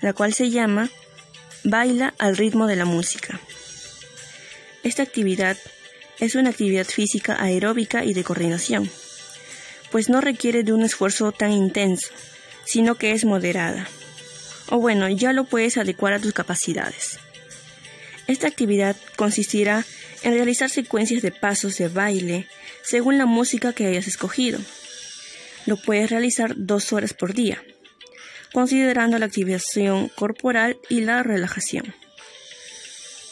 la 0.00 0.12
cual 0.12 0.32
se 0.32 0.50
llama 0.50 0.90
Baila 1.64 2.12
al 2.18 2.36
ritmo 2.36 2.66
de 2.66 2.74
la 2.74 2.84
música. 2.84 3.40
Esta 4.82 5.04
actividad 5.04 5.56
es 6.18 6.34
una 6.34 6.50
actividad 6.50 6.86
física 6.86 7.40
aeróbica 7.40 8.04
y 8.04 8.14
de 8.14 8.24
coordinación, 8.24 8.90
pues 9.92 10.08
no 10.08 10.20
requiere 10.20 10.64
de 10.64 10.72
un 10.72 10.82
esfuerzo 10.82 11.30
tan 11.30 11.52
intenso, 11.52 12.08
sino 12.64 12.96
que 12.96 13.12
es 13.12 13.24
moderada. 13.24 13.86
O 14.70 14.78
bueno, 14.78 15.08
ya 15.08 15.32
lo 15.32 15.44
puedes 15.44 15.76
adecuar 15.76 16.14
a 16.14 16.18
tus 16.18 16.32
capacidades. 16.32 17.20
Esta 18.26 18.48
actividad 18.48 18.96
consistirá 19.14 19.84
en 20.22 20.34
realizar 20.34 20.68
secuencias 20.68 21.22
de 21.22 21.30
pasos 21.30 21.78
de 21.78 21.86
baile 21.86 22.48
según 22.82 23.18
la 23.18 23.26
música 23.26 23.72
que 23.72 23.86
hayas 23.86 24.08
escogido. 24.08 24.58
Lo 25.66 25.76
puedes 25.76 26.10
realizar 26.10 26.54
dos 26.56 26.92
horas 26.92 27.14
por 27.14 27.34
día, 27.34 27.62
considerando 28.52 29.18
la 29.18 29.26
activación 29.26 30.08
corporal 30.08 30.78
y 30.88 31.00
la 31.00 31.22
relajación. 31.22 31.94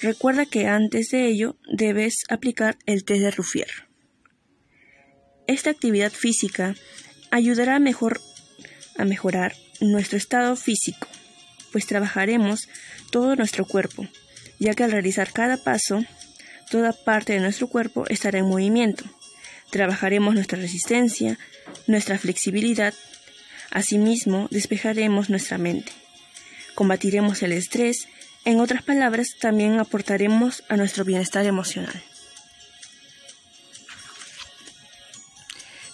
Recuerda 0.01 0.47
que 0.47 0.67
antes 0.67 1.11
de 1.11 1.27
ello 1.27 1.57
debes 1.71 2.25
aplicar 2.29 2.79
el 2.87 3.05
test 3.05 3.21
de 3.21 3.31
Ruffier. 3.31 3.69
Esta 5.47 5.71
actividad 5.71 6.11
física 6.11 6.75
ayudará 7.31 7.79
mejor 7.79 8.21
a 8.97 9.05
mejorar 9.05 9.55
nuestro 9.81 10.17
estado 10.17 10.57
físico, 10.57 11.07
pues 11.73 11.87
trabajaremos 11.87 12.69
todo 13.11 13.37
nuestro 13.37 13.65
cuerpo, 13.67 14.07
ya 14.59 14.75
que 14.75 14.85
al 14.85 14.93
realizar 14.93 15.33
cada 15.33 15.57
paso, 15.57 16.05
toda 16.71 16.93
parte 16.93 17.35
de 17.35 17.41
nuestro 17.41 17.69
cuerpo 17.69 18.07
estará 18.09 18.39
en 18.39 18.49
movimiento. 18.49 19.05
Trabajaremos 19.71 20.35
nuestra 20.35 20.59
resistencia, 20.59 21.39
nuestra 21.87 22.19
flexibilidad, 22.19 22.95
asimismo 23.71 24.49
despejaremos 24.51 25.31
nuestra 25.31 25.59
mente. 25.59 25.93
Combatiremos 26.75 27.43
el 27.43 27.53
estrés, 27.53 28.09
en 28.45 28.61
otras 28.61 28.83
palabras, 28.83 29.37
también 29.39 29.79
aportaremos 29.79 30.63
a 30.69 30.77
nuestro 30.77 31.05
bienestar 31.05 31.45
emocional. 31.45 32.03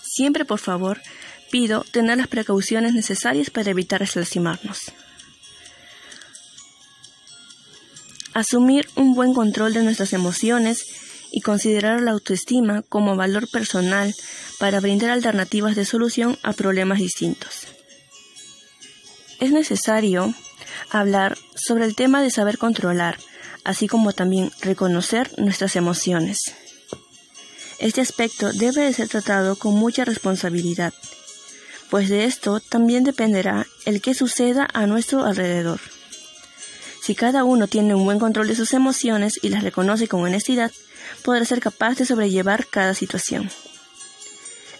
Siempre, 0.03 0.45
por 0.45 0.61
favor, 0.61 1.03
pido 1.51 1.85
tener 1.91 2.17
las 2.17 2.29
precauciones 2.29 2.95
necesarias 2.95 3.51
para 3.51 3.71
evitar 3.71 4.01
lastimarnos. 4.01 4.93
Asumir 8.33 8.89
un 8.95 9.15
buen 9.15 9.35
control 9.35 9.75
de 9.75 9.83
nuestras 9.83 10.13
emociones 10.13 10.85
y 11.37 11.43
considerar 11.43 12.01
la 12.01 12.13
autoestima 12.13 12.81
como 12.89 13.15
valor 13.15 13.47
personal 13.51 14.15
para 14.59 14.81
brindar 14.81 15.11
alternativas 15.11 15.77
de 15.77 15.85
solución 15.85 16.39
a 16.43 16.55
problemas 16.55 16.99
distintos. 16.99 17.69
Es 19.39 19.53
necesario 19.53 20.35
hablar 20.91 21.37
sobre 21.55 21.85
el 21.85 21.95
tema 21.95 22.23
de 22.23 22.31
saber 22.31 22.57
controlar, 22.57 23.19
así 23.65 23.87
como 23.87 24.13
también 24.13 24.51
reconocer 24.63 25.31
nuestras 25.39 25.77
emociones. 25.77 26.55
Este 27.79 28.01
aspecto 28.01 28.53
debe 28.53 28.85
de 28.85 28.95
ser 28.95 29.09
tratado 29.09 29.57
con 29.57 29.75
mucha 29.75 30.07
responsabilidad 30.07 30.95
pues 31.91 32.09
de 32.09 32.25
esto 32.25 32.61
también 32.61 33.05
dependerá 33.05 33.67
el 33.85 34.01
que 34.01 34.15
suceda 34.15 34.69
a 34.73 34.87
nuestro 34.87 35.25
alrededor. 35.25 35.81
Si 37.01 37.15
cada 37.15 37.45
uno 37.45 37.69
tiene 37.69 37.95
un 37.95 38.05
buen 38.05 38.19
control 38.19 38.49
de 38.49 38.57
sus 38.57 38.73
emociones 38.73 39.39
y 39.41 39.51
las 39.51 39.63
reconoce 39.63 40.09
con 40.09 40.23
honestidad, 40.23 40.73
podrá 41.23 41.45
ser 41.45 41.61
capaz 41.61 41.97
de 41.97 42.07
sobrellevar 42.07 42.67
cada 42.67 42.95
situación. 42.95 43.51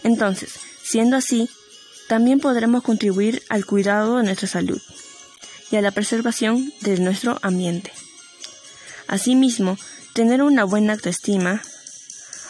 Entonces, 0.03 0.53
siendo 0.83 1.17
así, 1.17 1.49
también 2.07 2.39
podremos 2.39 2.83
contribuir 2.83 3.43
al 3.49 3.65
cuidado 3.65 4.17
de 4.17 4.23
nuestra 4.23 4.47
salud 4.47 4.81
y 5.71 5.75
a 5.75 5.81
la 5.81 5.91
preservación 5.91 6.71
de 6.81 6.97
nuestro 6.99 7.39
ambiente. 7.41 7.91
Asimismo, 9.07 9.77
tener 10.13 10.41
una 10.41 10.63
buena 10.63 10.93
autoestima 10.93 11.61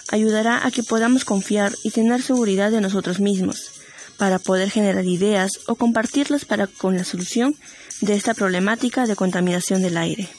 ayudará 0.10 0.65
a 0.65 0.72
que 0.72 0.84
podamos 0.84 1.25
confiar 1.25 1.74
y 1.84 1.91
tener 1.91 2.22
seguridad 2.22 2.72
de 2.72 2.82
nosotros 2.82 3.20
mismos, 3.20 3.72
para 4.17 4.39
poder 4.39 4.70
generar 4.70 5.06
ideas 5.06 5.60
o 5.67 5.75
compartirlas 5.75 6.46
para 6.46 6.67
con 6.67 6.98
la 6.98 7.03
solución 7.03 7.56
de 8.01 8.15
esta 8.15 8.34
problemática 8.34 9.06
de 9.06 9.15
contaminación 9.15 9.82
del 9.82 9.98
aire. 9.98 10.29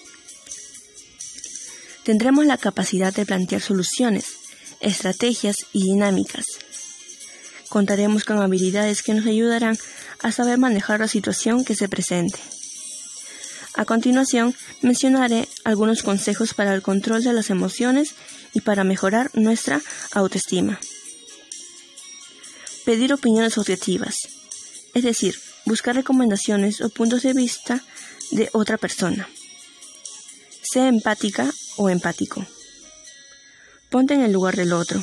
Tendremos 2.09 2.47
la 2.47 2.57
capacidad 2.57 3.12
de 3.12 3.27
plantear 3.27 3.61
soluciones, 3.61 4.25
estrategias 4.81 5.67
y 5.75 5.83
dinámicas. 5.83 6.47
Contaremos 7.69 8.25
con 8.25 8.41
habilidades 8.41 9.03
que 9.03 9.12
nos 9.12 9.27
ayudarán 9.27 9.77
a 10.23 10.33
saber 10.33 10.57
manejar 10.57 11.00
la 11.00 11.09
situación 11.09 11.67
que 11.67 11.75
se 11.75 11.87
presente. 11.87 12.38
A 13.75 13.85
continuación, 13.85 14.55
mencionaré 14.81 15.49
algunos 15.65 16.03
consejos 16.03 16.55
para 16.55 16.73
el 16.75 16.81
control 16.81 17.25
de 17.25 17.35
las 17.35 17.50
emociones 17.50 18.15
y 18.55 18.62
para 18.62 18.85
mejorar 18.85 19.31
nuestra 19.35 19.83
autoestima. 20.12 20.81
Pedir 22.87 23.12
opiniones 23.12 23.59
objetivas, 23.59 24.17
es 24.95 25.03
decir, 25.03 25.38
buscar 25.67 25.95
recomendaciones 25.95 26.81
o 26.81 26.88
puntos 26.88 27.23
de 27.23 27.35
vista 27.35 27.85
de 28.31 28.49
otra 28.55 28.79
persona. 28.79 29.29
Sea 30.71 30.89
empática 30.89 31.51
o 31.79 31.89
empático. 31.89 32.45
Ponte 33.89 34.13
en 34.13 34.21
el 34.21 34.33
lugar 34.33 34.55
del 34.55 34.75
otro. 34.75 35.03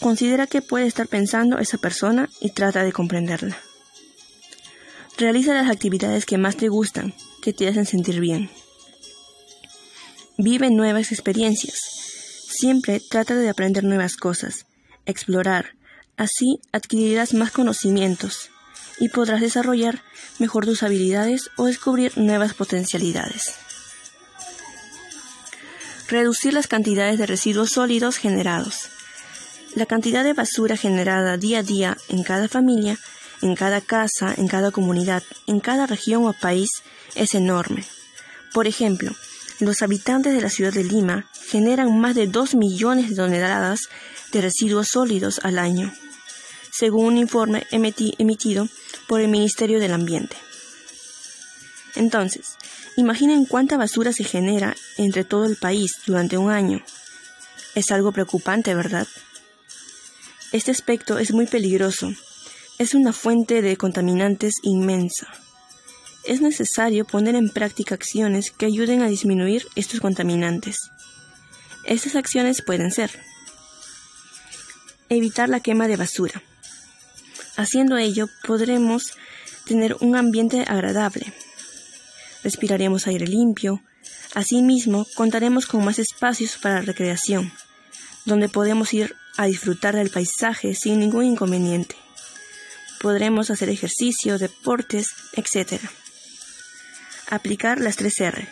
Considera 0.00 0.46
qué 0.46 0.62
puede 0.62 0.86
estar 0.86 1.08
pensando 1.08 1.58
esa 1.58 1.76
persona 1.76 2.30
y 2.40 2.50
trata 2.52 2.82
de 2.84 2.92
comprenderla. 2.92 3.58
Realiza 5.18 5.52
las 5.52 5.68
actividades 5.68 6.24
que 6.24 6.38
más 6.38 6.56
te 6.56 6.68
gustan, 6.68 7.12
que 7.42 7.52
te 7.52 7.68
hacen 7.68 7.84
sentir 7.84 8.18
bien. 8.18 8.50
Vive 10.38 10.70
nuevas 10.70 11.12
experiencias. 11.12 11.76
Siempre 12.48 13.00
trata 13.00 13.34
de 13.34 13.50
aprender 13.50 13.84
nuevas 13.84 14.16
cosas, 14.16 14.64
explorar. 15.04 15.74
Así 16.16 16.60
adquirirás 16.72 17.34
más 17.34 17.50
conocimientos 17.50 18.48
y 18.98 19.10
podrás 19.10 19.42
desarrollar 19.42 20.02
mejor 20.38 20.64
tus 20.64 20.82
habilidades 20.82 21.50
o 21.58 21.66
descubrir 21.66 22.16
nuevas 22.16 22.54
potencialidades. 22.54 23.67
Reducir 26.08 26.54
las 26.54 26.66
cantidades 26.66 27.18
de 27.18 27.26
residuos 27.26 27.72
sólidos 27.72 28.16
generados. 28.16 28.88
La 29.74 29.84
cantidad 29.84 30.24
de 30.24 30.32
basura 30.32 30.74
generada 30.78 31.36
día 31.36 31.58
a 31.58 31.62
día 31.62 31.98
en 32.08 32.22
cada 32.22 32.48
familia, 32.48 32.98
en 33.42 33.54
cada 33.54 33.82
casa, 33.82 34.32
en 34.34 34.48
cada 34.48 34.70
comunidad, 34.70 35.22
en 35.46 35.60
cada 35.60 35.86
región 35.86 36.24
o 36.24 36.32
país 36.32 36.70
es 37.14 37.34
enorme. 37.34 37.84
Por 38.54 38.66
ejemplo, 38.66 39.12
los 39.60 39.82
habitantes 39.82 40.32
de 40.32 40.40
la 40.40 40.48
ciudad 40.48 40.72
de 40.72 40.82
Lima 40.82 41.26
generan 41.46 42.00
más 42.00 42.14
de 42.14 42.26
2 42.26 42.54
millones 42.54 43.10
de 43.10 43.16
toneladas 43.16 43.90
de 44.32 44.40
residuos 44.40 44.88
sólidos 44.88 45.40
al 45.42 45.58
año, 45.58 45.92
según 46.70 47.04
un 47.04 47.18
informe 47.18 47.66
emitido 47.70 48.66
por 49.06 49.20
el 49.20 49.28
Ministerio 49.28 49.78
del 49.78 49.92
Ambiente. 49.92 50.36
Entonces, 51.98 52.56
imaginen 52.96 53.44
cuánta 53.44 53.76
basura 53.76 54.12
se 54.12 54.22
genera 54.22 54.76
entre 54.98 55.24
todo 55.24 55.46
el 55.46 55.56
país 55.56 55.96
durante 56.06 56.38
un 56.38 56.48
año. 56.48 56.80
Es 57.74 57.90
algo 57.90 58.12
preocupante, 58.12 58.72
¿verdad? 58.76 59.08
Este 60.52 60.70
aspecto 60.70 61.18
es 61.18 61.32
muy 61.32 61.46
peligroso. 61.46 62.12
Es 62.78 62.94
una 62.94 63.12
fuente 63.12 63.62
de 63.62 63.76
contaminantes 63.76 64.54
inmensa. 64.62 65.26
Es 66.24 66.40
necesario 66.40 67.04
poner 67.04 67.34
en 67.34 67.50
práctica 67.50 67.96
acciones 67.96 68.52
que 68.52 68.66
ayuden 68.66 69.02
a 69.02 69.08
disminuir 69.08 69.66
estos 69.74 69.98
contaminantes. 69.98 70.76
Estas 71.84 72.14
acciones 72.14 72.62
pueden 72.62 72.92
ser 72.92 73.10
evitar 75.08 75.48
la 75.48 75.58
quema 75.58 75.88
de 75.88 75.96
basura. 75.96 76.42
Haciendo 77.56 77.96
ello 77.96 78.28
podremos 78.46 79.14
tener 79.66 79.96
un 79.98 80.14
ambiente 80.14 80.64
agradable. 80.68 81.32
Respiraremos 82.42 83.06
aire 83.06 83.26
limpio. 83.26 83.82
Asimismo, 84.34 85.06
contaremos 85.14 85.66
con 85.66 85.84
más 85.84 85.98
espacios 85.98 86.56
para 86.56 86.82
recreación, 86.82 87.52
donde 88.24 88.48
podemos 88.48 88.92
ir 88.94 89.14
a 89.36 89.46
disfrutar 89.46 89.94
del 89.94 90.10
paisaje 90.10 90.74
sin 90.74 91.00
ningún 91.00 91.24
inconveniente. 91.24 91.96
Podremos 93.00 93.50
hacer 93.50 93.68
ejercicio, 93.68 94.38
deportes, 94.38 95.10
etc. 95.34 95.80
Aplicar 97.30 97.80
las 97.80 97.96
3 97.96 98.20
R. 98.20 98.48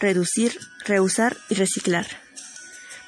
Reducir, 0.00 0.58
reusar 0.84 1.36
y 1.48 1.54
reciclar. 1.54 2.06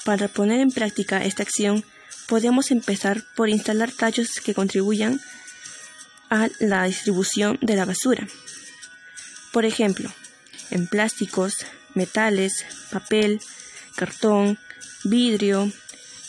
Para 0.04 0.28
poner 0.28 0.60
en 0.60 0.70
práctica 0.70 1.24
esta 1.24 1.42
acción, 1.42 1.84
podemos 2.28 2.70
empezar 2.70 3.24
por 3.36 3.48
instalar 3.48 3.90
tallos 3.92 4.40
que 4.40 4.54
contribuyan 4.54 5.20
a 6.30 6.48
la 6.60 6.84
distribución 6.84 7.58
de 7.60 7.76
la 7.76 7.84
basura. 7.84 8.26
Por 9.52 9.64
ejemplo, 9.64 10.10
en 10.70 10.86
plásticos, 10.86 11.66
metales, 11.94 12.64
papel, 12.90 13.40
cartón, 13.94 14.58
vidrio, 15.04 15.70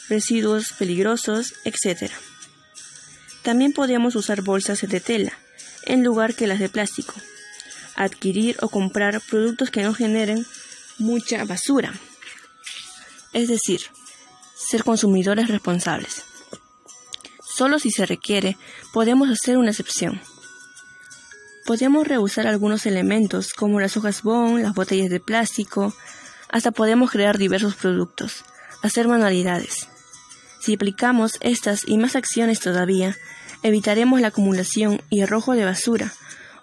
residuos 0.09 0.73
peligrosos, 0.73 1.53
etc. 1.63 2.11
También 3.41 3.73
podemos 3.73 4.15
usar 4.15 4.41
bolsas 4.41 4.81
de 4.81 4.99
tela 4.99 5.33
en 5.85 6.03
lugar 6.03 6.35
que 6.35 6.47
las 6.47 6.59
de 6.59 6.69
plástico. 6.69 7.13
Adquirir 7.95 8.57
o 8.61 8.69
comprar 8.69 9.21
productos 9.21 9.69
que 9.69 9.83
no 9.83 9.93
generen 9.93 10.45
mucha 10.97 11.43
basura. 11.45 11.93
Es 13.33 13.47
decir, 13.47 13.81
ser 14.55 14.83
consumidores 14.83 15.47
responsables. 15.47 16.23
Solo 17.43 17.79
si 17.79 17.91
se 17.91 18.05
requiere, 18.05 18.57
podemos 18.93 19.29
hacer 19.29 19.57
una 19.57 19.71
excepción. 19.71 20.21
Podemos 21.65 22.05
reusar 22.07 22.45
algunos 22.47 22.85
elementos 22.85 23.53
como 23.53 23.79
las 23.79 23.95
hojas 23.95 24.21
bond, 24.21 24.61
las 24.61 24.73
botellas 24.73 25.09
de 25.09 25.21
plástico, 25.21 25.93
hasta 26.49 26.71
podemos 26.71 27.09
crear 27.09 27.37
diversos 27.37 27.75
productos, 27.75 28.43
hacer 28.81 29.07
manualidades. 29.07 29.87
Si 30.59 30.75
aplicamos 30.75 31.37
estas 31.39 31.87
y 31.87 31.97
más 31.97 32.15
acciones 32.15 32.59
todavía, 32.59 33.17
evitaremos 33.63 34.19
la 34.19 34.27
acumulación 34.27 35.01
y 35.09 35.21
arrojo 35.21 35.53
de 35.53 35.65
basura 35.65 36.13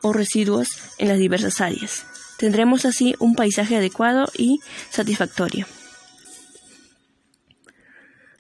o 0.03 0.13
residuos 0.13 0.69
en 0.99 1.09
las 1.09 1.19
diversas 1.19 1.61
áreas. 1.61 2.05
Tendremos 2.39 2.85
así 2.85 3.15
un 3.19 3.35
paisaje 3.35 3.77
adecuado 3.77 4.31
y 4.37 4.61
satisfactorio. 4.91 5.67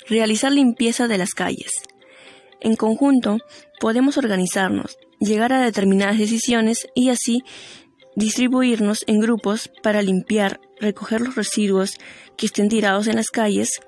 Realizar 0.09 0.53
limpieza 0.53 1.09
de 1.09 1.19
las 1.19 1.35
calles. 1.35 1.71
En 2.61 2.77
conjunto, 2.77 3.39
podemos 3.79 4.19
organizarnos, 4.19 4.99
llegar 5.19 5.53
a 5.53 5.63
determinadas 5.63 6.19
decisiones 6.19 6.87
y 6.95 7.11
así 7.11 7.43
distribuirnos 8.17 9.05
en 9.07 9.21
grupos 9.21 9.71
para 9.83 10.03
limpiar, 10.03 10.61
recoger 10.79 11.21
los 11.21 11.37
residuos 11.37 11.97
que 12.37 12.47
estén 12.47 12.69
tirados 12.69 13.07
en 13.07 13.17
las 13.17 13.31
calles, 13.31 13.81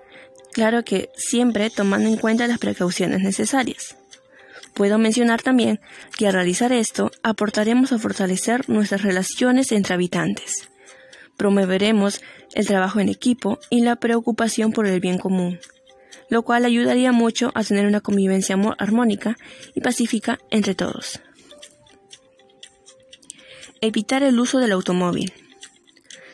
Claro 0.52 0.84
que 0.84 1.08
siempre 1.16 1.70
tomando 1.70 2.08
en 2.08 2.18
cuenta 2.18 2.46
las 2.46 2.58
precauciones 2.58 3.22
necesarias. 3.22 3.96
Puedo 4.74 4.98
mencionar 4.98 5.42
también 5.42 5.80
que 6.16 6.26
al 6.26 6.34
realizar 6.34 6.72
esto 6.72 7.10
aportaremos 7.22 7.92
a 7.92 7.98
fortalecer 7.98 8.68
nuestras 8.68 9.02
relaciones 9.02 9.72
entre 9.72 9.94
habitantes. 9.94 10.68
Promoveremos 11.38 12.20
el 12.54 12.66
trabajo 12.66 13.00
en 13.00 13.08
equipo 13.08 13.58
y 13.70 13.80
la 13.80 13.96
preocupación 13.96 14.72
por 14.72 14.86
el 14.86 15.00
bien 15.00 15.18
común, 15.18 15.58
lo 16.32 16.44
cual 16.44 16.64
ayudaría 16.64 17.12
mucho 17.12 17.52
a 17.54 17.62
tener 17.62 17.84
una 17.84 18.00
convivencia 18.00 18.56
armónica 18.78 19.36
y 19.74 19.82
pacífica 19.82 20.38
entre 20.50 20.74
todos. 20.74 21.20
Evitar 23.82 24.22
el 24.22 24.40
uso 24.40 24.58
del 24.58 24.72
automóvil. 24.72 25.30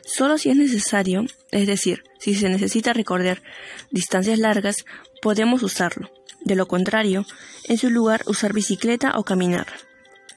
Solo 0.06 0.38
si 0.38 0.50
es 0.50 0.56
necesario, 0.56 1.26
es 1.50 1.66
decir, 1.66 2.04
si 2.20 2.36
se 2.36 2.48
necesita 2.48 2.92
recorrer 2.92 3.42
distancias 3.90 4.38
largas, 4.38 4.84
podemos 5.20 5.64
usarlo. 5.64 6.12
De 6.42 6.54
lo 6.54 6.68
contrario, 6.68 7.26
en 7.64 7.76
su 7.76 7.90
lugar 7.90 8.22
usar 8.26 8.52
bicicleta 8.52 9.18
o 9.18 9.24
caminar. 9.24 9.66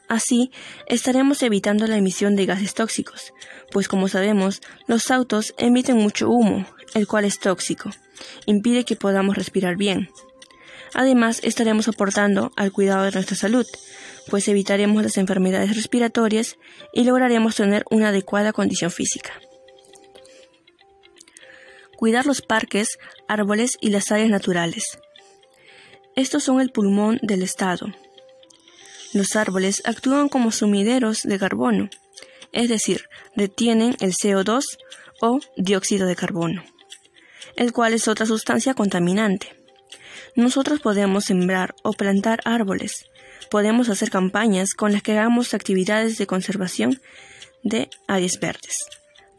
Así, 0.08 0.50
estaremos 0.88 1.43
evitando 1.43 1.86
la 1.86 1.97
emisión 1.97 2.36
de 2.36 2.47
gases 2.47 2.74
tóxicos, 2.74 3.32
pues 3.69 3.88
como 3.88 4.08
sabemos, 4.08 4.60
los 4.88 5.12
autos 5.12 5.54
emiten 5.60 5.97
mucho 5.97 6.32
humo, 6.32 6.65
el 6.95 7.06
cual 7.06 7.26
es 7.26 7.39
tóxico, 7.39 7.91
impide 8.46 8.86
que 8.86 8.96
podamos 8.96 9.36
respirar 9.36 9.76
bien. 9.76 10.10
Además, 10.94 11.40
estaremos 11.44 11.88
aportando 11.88 12.52
al 12.56 12.72
cuidado 12.72 13.04
de 13.04 13.12
nuestra 13.12 13.36
salud, 13.36 13.66
pues 14.30 14.48
evitaremos 14.48 15.04
las 15.04 15.18
enfermedades 15.18 15.76
respiratorias 15.76 16.58
y 16.94 17.04
lograremos 17.04 17.56
tener 17.56 17.86
una 17.90 18.10
adecuada 18.10 18.52
condición 18.52 18.92
física 18.92 19.34
cuidar 22.02 22.26
los 22.26 22.42
parques, 22.42 22.98
árboles 23.28 23.78
y 23.80 23.92
las 23.92 24.12
áreas 24.12 24.32
naturales. 24.32 24.98
Estos 26.16 26.44
son 26.44 26.60
el 26.60 26.72
pulmón 26.72 27.20
del 27.22 27.44
Estado. 27.44 27.94
Los 29.14 29.36
árboles 29.36 29.84
actúan 29.86 30.28
como 30.28 30.52
sumideros 30.52 31.22
de 31.22 31.38
carbono, 31.38 31.92
es 32.54 32.70
decir, 32.70 33.04
retienen 33.36 33.96
el 34.00 34.14
CO2 34.14 34.64
o 35.22 35.42
dióxido 35.58 36.08
de 36.08 36.16
carbono, 36.16 36.64
el 37.56 37.74
cual 37.74 37.94
es 37.94 38.08
otra 38.08 38.26
sustancia 38.26 38.74
contaminante. 38.74 39.56
Nosotros 40.36 40.80
podemos 40.80 41.26
sembrar 41.26 41.76
o 41.84 41.94
plantar 41.94 42.40
árboles, 42.46 43.06
podemos 43.52 43.90
hacer 43.90 44.10
campañas 44.10 44.74
con 44.74 44.94
las 44.94 45.04
que 45.04 45.12
hagamos 45.12 45.54
actividades 45.54 46.18
de 46.18 46.26
conservación 46.26 47.02
de 47.64 47.90
áreas 48.08 48.40
verdes. 48.40 48.78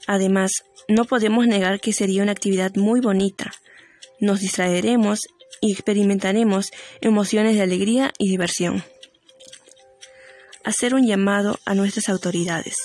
Además, 0.06 0.52
no 0.88 1.06
podemos 1.06 1.46
negar 1.46 1.80
que 1.80 1.92
sería 1.92 2.22
una 2.22 2.32
actividad 2.32 2.74
muy 2.76 3.00
bonita. 3.00 3.52
Nos 4.20 4.40
distraeremos 4.40 5.20
y 5.60 5.72
experimentaremos 5.72 6.70
emociones 7.00 7.54
de 7.54 7.62
alegría 7.62 8.12
y 8.18 8.28
diversión. 8.28 8.84
Hacer 10.64 10.94
un 10.94 11.06
llamado 11.06 11.58
a 11.64 11.74
nuestras 11.74 12.08
autoridades. 12.08 12.76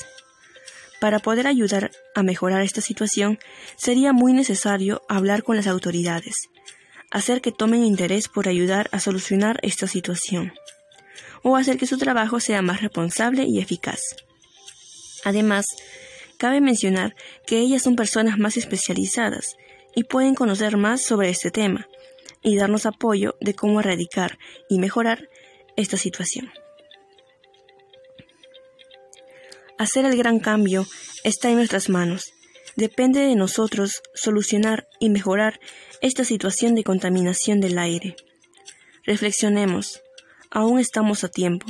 Para 0.99 1.19
poder 1.19 1.47
ayudar 1.47 1.91
a 2.15 2.23
mejorar 2.23 2.61
esta 2.61 2.81
situación, 2.81 3.39
sería 3.75 4.13
muy 4.13 4.33
necesario 4.33 5.01
hablar 5.07 5.43
con 5.43 5.55
las 5.55 5.67
autoridades, 5.67 6.35
hacer 7.11 7.41
que 7.41 7.51
tomen 7.51 7.83
interés 7.83 8.27
por 8.27 8.47
ayudar 8.47 8.89
a 8.91 8.99
solucionar 8.99 9.59
esta 9.61 9.87
situación, 9.87 10.53
o 11.43 11.55
hacer 11.55 11.77
que 11.77 11.87
su 11.87 11.97
trabajo 11.97 12.39
sea 12.39 12.61
más 12.61 12.81
responsable 12.81 13.45
y 13.47 13.59
eficaz. 13.59 14.01
Además, 15.23 15.65
Cabe 16.37 16.61
mencionar 16.61 17.15
que 17.47 17.59
ellas 17.59 17.81
son 17.81 17.95
personas 17.95 18.37
más 18.37 18.57
especializadas 18.57 19.57
y 19.95 20.03
pueden 20.03 20.35
conocer 20.35 20.77
más 20.77 21.01
sobre 21.01 21.29
este 21.29 21.49
tema 21.49 21.87
y 22.43 22.55
darnos 22.55 22.85
apoyo 22.85 23.35
de 23.41 23.55
cómo 23.55 23.79
erradicar 23.79 24.37
y 24.69 24.77
mejorar 24.77 25.29
esta 25.75 25.97
situación. 25.97 26.51
Hacer 29.77 30.05
el 30.05 30.17
gran 30.17 30.39
cambio 30.39 30.87
está 31.23 31.49
en 31.49 31.55
nuestras 31.57 31.87
manos. 31.87 32.33
Depende 32.75 33.19
de 33.19 33.35
nosotros 33.35 34.01
solucionar 34.15 34.87
y 34.99 35.09
mejorar 35.09 35.59
esta 36.01 36.23
situación 36.23 36.73
de 36.73 36.83
contaminación 36.83 37.59
del 37.59 37.77
aire. 37.77 38.15
Reflexionemos. 39.05 40.01
Aún 40.49 40.79
estamos 40.79 41.23
a 41.23 41.29
tiempo. 41.29 41.67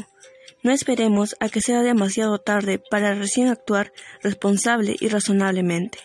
No 0.64 0.72
esperemos 0.72 1.36
a 1.40 1.50
que 1.50 1.62
sea 1.62 1.82
demasiado 1.82 2.40
tarde 2.40 2.80
para 2.80 3.14
recién 3.14 3.48
actuar 3.48 3.92
responsable 4.22 4.96
y 5.00 5.10
razonablemente. 5.10 6.00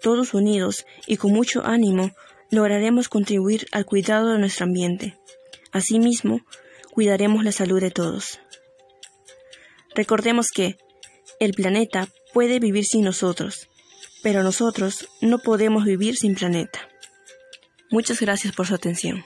Todos 0.00 0.34
unidos 0.34 0.86
y 1.06 1.16
con 1.16 1.32
mucho 1.32 1.64
ánimo 1.64 2.12
lograremos 2.50 3.08
contribuir 3.08 3.66
al 3.72 3.84
cuidado 3.84 4.32
de 4.32 4.38
nuestro 4.38 4.64
ambiente. 4.64 5.18
Asimismo, 5.72 6.40
cuidaremos 6.90 7.44
la 7.44 7.52
salud 7.52 7.80
de 7.80 7.90
todos. 7.90 8.40
Recordemos 9.94 10.48
que 10.48 10.76
el 11.40 11.52
planeta 11.52 12.08
puede 12.32 12.58
vivir 12.58 12.84
sin 12.84 13.04
nosotros, 13.04 13.68
pero 14.22 14.42
nosotros 14.42 15.08
no 15.20 15.38
podemos 15.38 15.84
vivir 15.84 16.16
sin 16.16 16.34
planeta. 16.34 16.88
Muchas 17.90 18.20
gracias 18.20 18.54
por 18.54 18.66
su 18.66 18.74
atención. 18.74 19.24